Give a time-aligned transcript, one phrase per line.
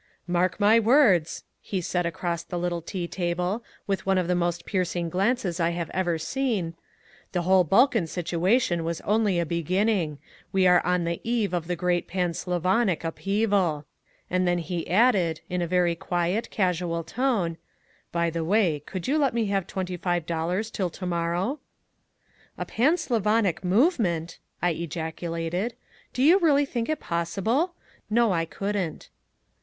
[0.25, 4.65] "Mark my words," he said across the little tea table, with one of the most
[4.65, 6.73] piercing glances I have ever seen,
[7.33, 10.17] "the whole Balkan situation was only a beginning.
[10.51, 13.85] We are on the eve of a great pan Slavonic upheaval."
[14.27, 17.57] And then he added, in a very quiet, casual tone:
[18.11, 21.59] "By the way, could you let me have twenty five dollars till to morrow?"
[22.57, 25.75] "A pan Slavonic movement!" I ejaculated.
[26.11, 27.75] "Do you really think it possible?
[28.09, 29.09] No, I couldn't."